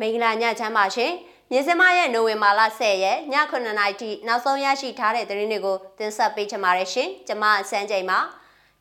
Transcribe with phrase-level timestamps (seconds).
[0.00, 1.12] မင်္ဂလာညချမ်းပါရှင်
[1.50, 8.18] မြစမရဲ့နိုဝင်ဘာလ10ရက်ည9:00နာရီထိနောက်ဆုံးရရှိထားတဲ့သတင်းတွေကိုတင်ဆက်ပေးချင်ပါတယ်ရှင်ကျွန်မစန်းချိန်ပါ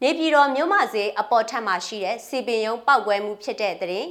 [0.01, 4.09] နေပြည်တော်မြို့မဈေးအပေါ်ထပ်မှာရှိတဲ့စီပင်ယုံပောက်ကွဲမှုဖြစ်တဲ့သတင်း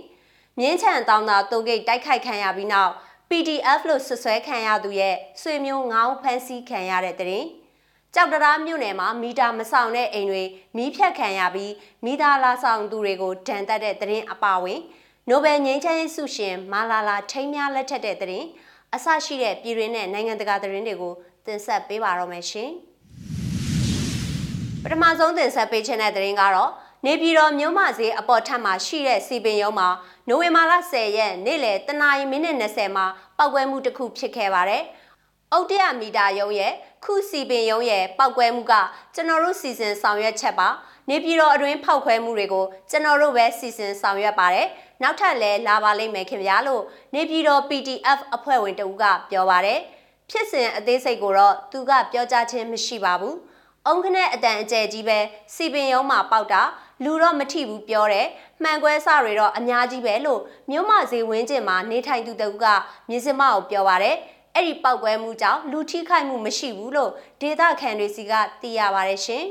[0.59, 2.93] မြင်းချန်တောင်းတာတိုဂိတ်တိုက်ခိုက်ခံရပြီးနောက်
[3.29, 7.47] PDF လို့ဆွဆွဲခံရသူရဲ့ဆွေမျိုးငောင်းဖမ်းဆီးခံရတဲ့သတင်း
[8.15, 10.43] ကြောက်တရားမြို့နယ်မှာမီတာမဆောင်တဲ့အိမ်တွေ
[10.77, 11.73] မီးဖြတ်ခံရပြီး
[12.05, 14.81] မီတာလာဆောင်သူတွေကိုဒဏ်တက်တဲ့သတင်းအပါဝင်
[15.31, 18.47] နိုဘယ်ငြိမ်းချမ်းရေးဆုရှင်မာလာလာထိမ်းများလက်ထက်တဲ့သတင်း
[18.95, 21.15] အဆရှိတဲ့ပြည်တွင်းနဲ့နိုင်ငံတကာသတင်းတွေကို
[21.47, 22.71] တင်ဆက်ပေးပါတော့မယ်ရှင်
[24.83, 26.71] ပထမဆုံးတင်ဆက်ပေးခြင်းတဲ့သတင်းကတော့
[27.07, 29.89] နေပြည်တော်မြို့မဈေးအပေါ်ထပ်မှာရှိတဲ့စီပင်ရုံးမှာ
[30.29, 33.07] နိုဝင်ဘာလ10ရက်နေ့လယ်တနာရီမိနစ်20မှာ
[33.39, 34.83] ပောက်ကွဲမှုတစ်ခုဖြစ်ခဲ့ပါတယ်။
[35.53, 36.73] အုတ်တရမီတာရုံးရဲ့
[37.05, 38.75] ခုစီပင်ရုံးရဲ့ပောက်ကွဲမှုက
[39.15, 40.69] ကျွန်တော်တို့စီစဉ်ဆောင်ရွက်ချက်ပါ
[41.11, 44.69] နေပြည်တော်အတွင်းဖောက်ခွဲမှုတွေကိုကျွန်တော်တို့ပဲစီစဉ်ဆောင်ရွက်ပါတယ်။
[45.03, 46.83] နောက်ထပ်လည်းလာပါလိမ့်မယ်ခင်ဗျာလို့
[47.15, 49.81] နေပြည်တော် PDF အဖွဲ့ဝင်တဦးကပြောပါတယ်။
[50.31, 53.37] ဖြစ်စဉ်အသေးစိတ်ကိုတော့သူကပြောကြားခြင်းမရှိပါဘူး။
[53.87, 55.19] အုံခနဲ့အတန်အကျဲကြီးပဲ
[55.55, 56.63] စီပင်ရုံးမှာပေါက်တာ
[57.05, 58.29] လူတော့မထိဘူးပြောတယ်
[58.63, 62.65] မှန်ကွဲစတွေတော့အများကြီးပဲလို့မြို့မဈေးဝင်းကျင်မှာနေထိုင်သူတဦးက
[63.09, 64.17] မြစမကိုပြောပါတယ်
[64.55, 69.45] အဲ့ဒီပောက်ကွဲမှုကြောင့်လူထိခိုက်မှုမရှိဘူးလို့ဒေသခံတွေစီကသိရပါတယ်ရှင်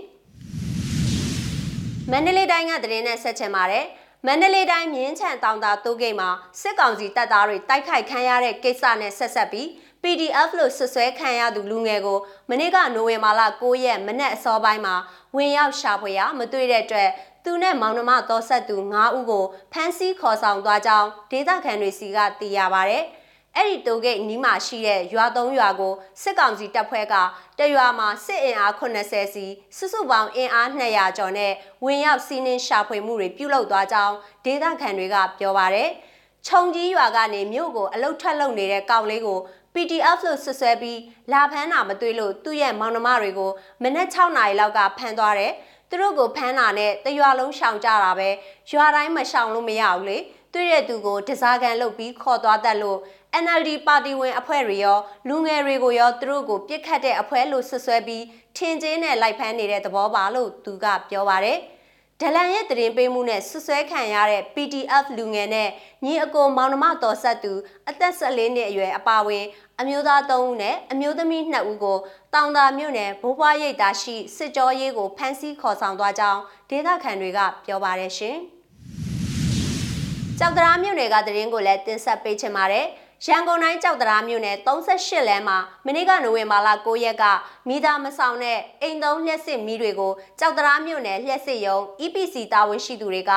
[2.11, 3.85] မန္တလေးတိုင်းကသတင်းနဲ့ဆက်ချင်ပါတယ်
[4.27, 6.29] မန္တလေးတိုင်းမြင်းချံတောင်တာတိုးဂိတ်မှာ
[6.61, 9.67] စစ်ကောင်စီတပ်သားတွေတိုက်ခိုက်ခံရတဲ့ကိစ္စနဲ့ဆက်ဆက်ပြီး
[10.03, 14.95] PDF လို့ဆွဆွဲခံရသူလူငယ်ကိုမနေ့ကနိုဝင်ဘာလ9ရက်မနက်အစောပိုင်းမှာ
[15.35, 17.09] ဝင်ရောက်ရှာဖွေရမတွေ့တဲ့အတွက်
[17.44, 22.97] သူနဲ့မောင်နှမတော်ဆက်သူ9ဦးကိုဖမ်းဆီးခေါ်ဆောင်သွားကြောင်းဒေသခံတွေစီကသိရပါဗျ။
[23.57, 27.15] အဲ့ဒီတိုဂိတ်နီးမှာရှိတဲ့ရွာသုံးရွာကိုစစ်ကောင်စီတပ်ဖွဲ့က
[27.59, 29.45] တရွာမှာစစ်အင်အား80စီ
[29.77, 31.51] စုစုပေါင်းအင်အား200ကျော်နဲ့
[31.83, 35.89] ဝင်ရောက်စီးနင်းရှာဖွေမှုတွေပြုလုပ်သွားကြောင်းဒေသခံတွေကပြောပါရယ်။
[36.47, 39.39] ခြုံကြီးရွာကနေမြို့ကိုအလုတ်ထွက်လုံနေတဲ့ကောင်လေးကို
[39.73, 40.99] PDF လို့ဆွဆွဲပြီး
[41.31, 43.51] လာဖမ်းတာမတွေ့လို့သူ့ရဲ့မောင်နှမတွေကို
[43.83, 45.51] မနက်6နာရီလောက်ကဖမ်းသွားတယ်။
[45.89, 48.29] သူတို့ကိုဖမ်းတာနဲ့တရွာလုံးရှောင်ကြတာပဲ
[48.72, 50.17] ရွာတိုင်းမရှောင်လို့မရဘူးလေ။
[50.53, 52.99] တွေ့တဲ့သူကိုတစားကန်လုပ်ပြီးခေါ်သွားတတ်လို့
[53.41, 58.23] NLD ပါတီဝင်အဖွဲ့တွေရောလူငယ်တွေကိုရောသူတို့ကိုပြစ်ခတ်တဲ့အဖွဲ့လို့ဆွဆွဲပြီး
[58.57, 61.57] ထင်ကျင်းနဲ့လိုက်ဖမ်းနေတဲ့သဘောပါလို့သူကပြောပါတယ်။
[62.22, 65.69] ဒလန်ရဲ့တရင်ပေးမှုနဲ့ဆွဆွဲခံရတဲ့ PDF လူငယ်နဲ့
[66.03, 67.53] ညီအကိုမောင်နှမတော်ဆက်သူ
[67.89, 69.45] အသက်14နှစ်အရွယ်အပါဝင်
[69.79, 71.97] အမျိုးသား3ဦးနဲ့အမျိုးသမီး2ဦးကို
[72.33, 78.38] တောင်သာမြို့နယ်ဘိုးဘွားရိပ်သာရှိစစ်ကြောရေးကိုဖမ်းဆီးခေါ်ဆောင်သွားကြောင်းဒေသခံတွေကပြောပါတယ်ရှင်။
[80.39, 82.88] ကြောက်တရားမြို့နယ်ကတရင်ကိုလည်းတင်ဆက်ပေးချင်ပါတယ်။
[83.28, 87.23] ရန်ကုန်တိုင်းကြောက်တရားမြို့နယ်38လမ်းမှာမနေ့ကနိုဝင်ဘာလ9ရက်က
[87.67, 93.31] မိသားမဆောင်တဲ့အိမ်သုံးလျှက်စစ်မီးတွေကိုကြောက်တရားမြို့နယ်လျှက်စစ်ရုံ EPC တာဝန်ရှိသူတွေက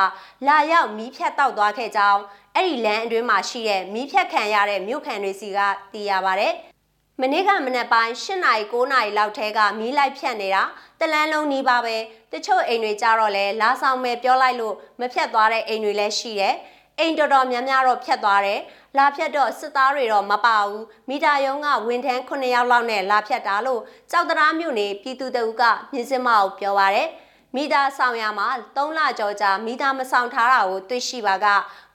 [0.47, 2.21] လာရောက်မီးဖြတ်တောက်သွားခဲ့ကြောင်း
[2.55, 5.59] အဲ့ဒီလမ်းအတွင်းမှာရှိတဲ့မီးဖြတ်ခံရတဲ့မြို့ခံတွေစီက
[5.93, 6.47] သိရပါဗျ။
[7.21, 10.63] မနေ့ကမနက်ပိုင်း၈နာရီ9နာရီလောက်ထဲကမီးလိုက်ဖြတ်နေတာ
[10.99, 11.95] တလန်းလုံးနီးပါပဲ
[12.33, 16.55] တချို့အိမ်တွေကြတော့လဲလာဆောင်မယ်ပြောလိုက်လို့မဖြတ်သွားတဲ့အိမ်တွေလည်းရှိတယ်။
[16.99, 18.61] အိမ်တော်တော်များများတော့ဖြတ်သွားတယ်
[18.97, 23.81] လာဖြတ်တော့စစ်သားတွေတော့မပါဘူးမီတာယုံကဝန်ထမ်း9ယောက်လောက်နဲ့လာဖြတ်တာလို့
[24.11, 25.63] ကြောက်တရားမြို့နယ်ပြည်သူတအုပ်က
[25.93, 27.09] မြင်းစမအောင်ပြောပါရယ်
[27.55, 31.47] မိသားဆောင်ရမှာ3လကျော်ကြာမိသားမဆောင်ထားတာကိုတွေ့ရှိပါက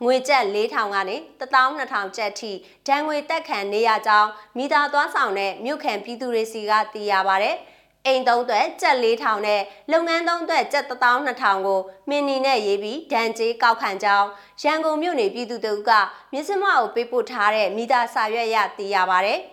[0.04, 2.52] ငွေကျပ်4000ကနေ12000ကျပ်ထိ
[2.86, 7.52] ဒဏ်ငွေတက်ခံနေရကြောင်းမိသားသွားဆောင်တဲ့မြို့ခံပြည်သူတွေစီကသိရပါဗျ။
[8.06, 14.28] အိမ်သုံးအတွက်ကျပ်4000နဲ့လုပ်ငန်းသုံးအတွက်ကျပ်12000ကိုမင်းနီနဲ့ရေးပြီးဒဏ်ကြေးကောက်ခံကြောင်း
[14.62, 15.90] ရန်ကုန်မြို့နယ်ပြည်သူတို့က
[16.32, 19.32] မြစ်စမကိုပေးပို့ထားတဲ့မိသားစာရွက်ရသိရပါဗျ။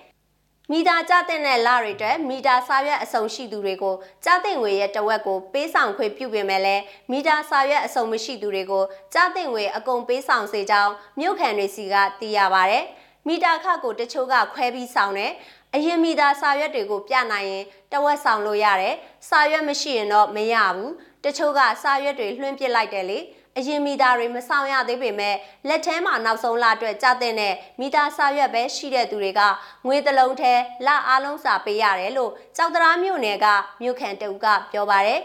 [0.72, 8.84] မိသားကြတဲ့နဲ့လတွေအတွက်မိသားစာရွက်အစုံရှိသူတွေကိုကြားတဲ့ငွေရဲ့တဝက်ကိုပေးဆောင်ခွင့်ပြုပေမဲ့လည်းမိသားစာရွက်အစုံမရှိသူတွေကို
[9.14, 12.78] ကြားတဲ့ငွေအကုန်ပေးဆောင်စေကြောင်းမြို့ခံတွေစီကသိရပါဗျ။
[13.28, 15.32] မိတာခကိုတချို့ကခွဲပြီးဆောင်တယ်
[15.76, 18.96] အရင်မိသားစာရွက်တွေကိုပြနိုင်ရင်တဝက်ဆောင်လို့ရတယ်
[19.30, 20.94] စာရွက်မရှိရင်တော့မရဘူး
[21.26, 23.20] တချို့ကစာရွက်တွေလွှင့်ပစ်လိုက်တယ်လေ
[23.58, 25.36] အရင်မိသားတွေမဆောင်ရသေးပေမဲ့
[25.68, 29.42] လက်ထဲမှာနောက်ဆုံးလအတွက်ကြတဲ့နဲ့မိသားစာရွက်ပဲရှိတဲ့သူတွေက
[29.86, 30.54] ငွေတလုံးထဲ
[30.86, 33.46] လအားလုံးစာပေးရတယ်လို့ကြောက်တရားမြို့နယ်က
[33.82, 35.22] မြို့ခံတဦးကပြောပါတယ်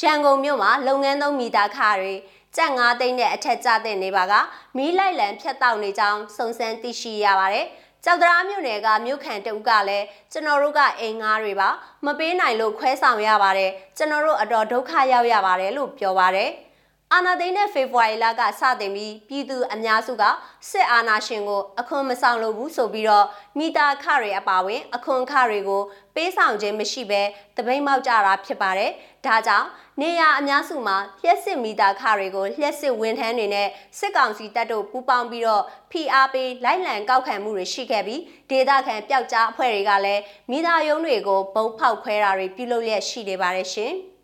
[0.00, 2.14] ရန်ကုန်မြို့မှာလုပ်ငန်းသုံးမိသားခတွေ
[2.56, 4.34] ကြက်၅သိန်းနဲ့အထက်ကျတဲ့နေပါက
[4.76, 7.66] မီးလိုက်လံဖြတ်တောက်နေကြောင်းစုံစမ်းသိရှိရပါတယ်။
[8.04, 11.68] ကြောက်တရားမြို့နယ်ကမြို့ခံတဦးကလည်းကျွန်တော်တို့ကအိမ်ငါးတွေပါ
[12.04, 16.50] မပေးနိုင်လို့ခွဲဆောင်ရပါတယ်ကျွန်တော်တို့အတော်ဒုက္ခရောက်ရပါတယ်လို့ပြောပါတယ်
[17.18, 20.24] အာနာသိန်းတဲ့ဖေဖော်ဝါရီလကစတင်ပြီးပြည်သူအများစုက
[20.70, 23.26] စစ်အာဏာရှင်ကိုအခွန်မဆောင်လို့ဘူးဆိုပြီးတော့
[23.58, 25.82] မိသားခတွေအပါဝင်အခွန်ခတွေကို
[26.14, 27.22] ပေးဆောင်ခြင်းမရှိဘဲ
[27.56, 28.90] တပိတ်မောက်ကြတာဖြစ်ပါတယ်။
[29.26, 29.66] ဒါကြောင့်
[30.00, 33.68] နေရအများစုမှာလျှက်စစ်မိသားခတွေကိုလျှက်စစ်ဝန်ထမ်းတွေနဲ့
[33.98, 43.94] စစ်ကောင်စီတပ်တို့ပူးပေါင်းပြီးတော့ဖိအားပေးလိုက်လံကောက်ခံမှုတွေရှိခဲ့ပြီးဒေသခံပျောက်ကြားအဖွဲ့တွေကလည်းမိသားယုံတွေကိုဘုံဖောက်ခွဲတာတွေပြုလုပ်လျက်ရှိနေပါတယ်ရှင်။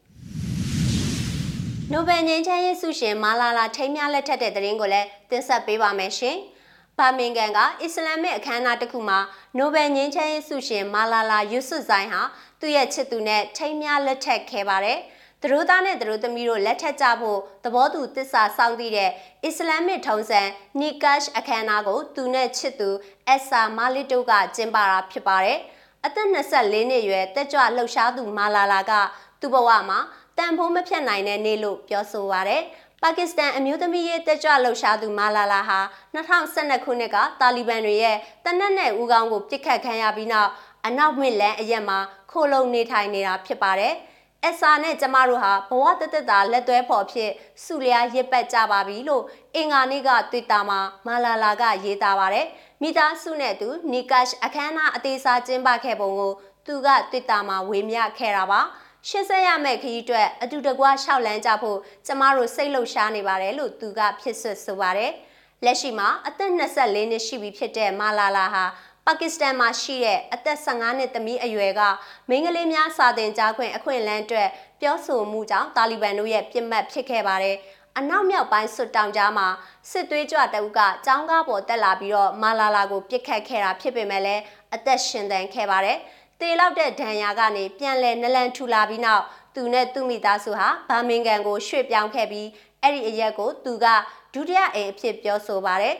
[1.90, 6.36] နိုဘယ်ငြိမ်းချမ်းရေးဆုရှင်မာလာလာထိမ်းမြလက်ထက်တဲ့သတင်းကိုလည်းတင်ဆက်ပေးပါမယ်ရှင်။
[6.98, 9.18] ပါမင်ကန်ကအစ္စလာမစ်အခမ်းအနားတစ်ခုမှာ
[9.58, 12.22] နိုဘယ်ငြိမ်းချမ်းရေးဆုရှင်မာလာလာယူဆွတ်ဇိုင်းဟာ
[12.60, 14.98] သူ့ရဲ့ချစ်သူနဲ့ထိမ်းမြလက်ထက်ခဲ့ပါတယ်။
[15.40, 19.10] သူတို့သားနဲ့သူတို့သမီးတို့လက်ထက်ကြဖို့သဘောတူတစ္ဆာစောင့်တည်တဲ့
[19.44, 20.40] အစ္စလာမစ်ထုံးစံ
[20.80, 22.88] နီကတ်အခမ်းအနားကိုသူနဲ့ချစ်သူ
[23.28, 25.58] အက်ဆာမာလီတိုကကျင်းပတာဖြစ်ပါတယ်။
[26.04, 28.92] အသက်24နှစ်အရွယ်တက်ကြွလှုပ်ရှားသူမာလာလာက
[29.40, 29.98] သူ့ဘဝမှာ
[30.38, 32.62] တန်ဖိုးမဖြတ်နိုင်တဲ့နေ့လို့ပြောဆိုပါရယ်
[33.02, 35.78] ပါကစ္စတန်အမျိုးသမီးရေးတက်ကြွလှုပ်ရှားသူမာလာလာဟာ
[36.14, 40.50] 2012ခုနှစ်ကတာလီဘန်တွေရဲ့တနက်နဲ့ဦးခေါင်းကိုပြစ်ခတ်ခံရပြီးနောက်
[40.86, 41.98] အနောက်မြစ်လန်းအရက်မှာ
[42.30, 43.94] ခိုလုံနေထိုင်နေတာဖြစ်ပါတယ်။
[44.44, 47.30] အက်ဆာနဲ့ကျမတို့ဟာဘဝတသက်တာလက်သွဲဖော်ဖြစ်
[47.64, 49.24] စုလျားရစ်ပတ်ကြပါပြီလို့
[49.54, 52.46] အင်္ဂါနေ့ကတွေ့တာမှာမာလာလာကရေးသားပါတယ်။
[52.82, 56.32] မိသားစုနဲ့သူနီကတ်အခမ်းအနားအသေးစားကျင်းပခဲ့ပုံကို
[56.66, 58.60] သူကတွေ့တာမှာဝေမျှခဲ့တာပါ။
[59.08, 65.12] ရှင်းဆက်ရမယ့်ခရီးအတွက်အတူတကွရှောက်လန်းကြဖို့ကျမတို့စိတ်လှုပ်ရှားနေပါတယ်လို့သူကဖြစ်ဆွဆိုပါတယ်။
[65.64, 68.64] လက်ရှိမှာအသက်24နှစ်ရှိပြီဖြစ်တဲ့မာလာလာဟာ
[69.06, 71.80] ပါကစ္စတန်မှာရှိတဲ့အသက်15နှစ်သမီးအရွယ်က
[72.28, 74.48] မိန်းကလေးများစာသင်ကြားခွင့်အခွင့်အလမ်းအတွက်
[74.80, 77.56] ပြောဆိုမှုကြောင့်တာလီဘန်တို့ရဲ့ပြစ်မှတ်ဖြစ်ခဲ့ပါတယ်။
[77.98, 79.48] အနောက်မြောက်ပိုင်းဆွတ်တောင်ကြားမှာ
[79.90, 84.42] စစ်သွေးကြွတအုပ်ကចောင်းကားပေါ်တက်လာပြီးတော့မာလာလာကိုပြစ်ခတ်ခဲ့တာဖြစ်ပေမဲ့လည်း
[84.74, 85.98] အသက်ရှင်သန်ခဲ့ပါတယ်။
[86.42, 89.24] တေလောက်တဲ့ဒဏ်ရာကနေပြန်လဲနလန်ထူလာပြီးနောက်
[89.54, 92.48] သူနဲ့သူ့မိသားစုဟာဘာမင်ကန်ကိုရွှေ့ပြောင်းခဲ့ပြီး
[92.82, 93.86] အဲ့ဒီအရက်ကိုသူက
[94.34, 95.96] ဒုတိယအိမ်အဖြစ်ပြောဆိုပါတယ်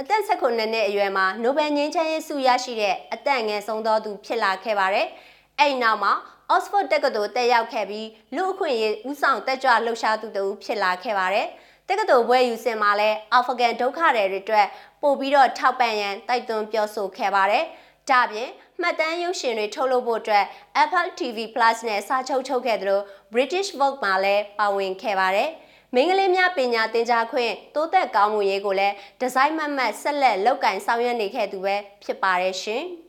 [0.00, 5.06] အသက်16နှစ်အရွယ်မှာနိုဘယ်ငြိမ်းချမ်းရေးဆုရရှိတဲ့အသက်ငယ်ဆုံးသောသူဖြစ်လာခဲ့ပါတယ်
[5.58, 6.12] အဲ့ဒီနောက်မှာ
[6.54, 11.46] Oxford တက္ကသိုလ်တက်ရောက်ခဲ့ပြီးလူအခွင့်အရေးဦးဆောင်တက်ကြွလှုပ်ရှားသူတူဖြစ်လာခဲ့ပါတယ်
[11.88, 14.66] တက္ကသိုလ်ဘွဲယူစင်မှာလည်းအာဖဂန်ဒုက္ခတွေအတွက်
[15.02, 17.64] ပို့ပြီးတော့ထောက်ပံ့ရန်တိုက်တွန်းပြောဆိုခဲ့ပါတယ်။
[18.10, 20.44] ဒါပြင်မှတ်တမ်းရုပ်ရှင်တွေထုတ်လုပ်ဖို့အတွက်
[20.82, 23.00] Apple TV Plus နဲ့စာချုပ်ချုပ်ခဲ့သလို
[23.32, 25.50] British Vogue မှာလည်းပါဝင်ခဲ့ပါတယ်။
[25.94, 32.84] မင်းကလေးများပညာသင်ကြားခွင့်တိုးတက်ကောင်းမှုရေးကိုလည်းဒီဇိုင်းမတ်မတ်ဆက်လက်လုပ်ကင်ဆောင်ရွက်နေခဲ့သူပဲဖြစ်ပါတယ်ရှင်။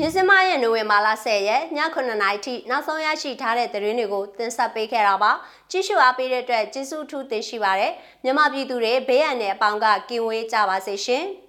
[0.00, 5.32] မြစမရဲ့နိုဝင်ဘာလ10ရက်ည9:00နာရီထိနောက်ဆုံးရရှိထားတဲ့သတင်းတွေကိုတင်ဆက်ပေးခဲ့တာပါ
[5.70, 7.92] ကြည့်ရှုအားပေးတဲ့အတွက်ကျေးဇူးထူးတင်ရှိပါတယ်
[8.24, 11.26] မြန်မာပြည်သူတွေဘေးရန်နဲ့အပေါင်းကကင်ဝေးကြပါစေရှင်။